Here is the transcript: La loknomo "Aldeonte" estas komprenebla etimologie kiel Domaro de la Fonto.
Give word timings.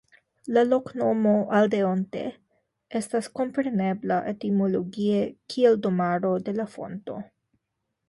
La 0.55 0.61
loknomo 0.69 1.33
"Aldeonte" 1.57 2.23
estas 3.01 3.29
komprenebla 3.41 4.19
etimologie 4.35 5.23
kiel 5.55 5.81
Domaro 5.89 6.37
de 6.49 6.61
la 6.61 6.71
Fonto. 6.77 7.25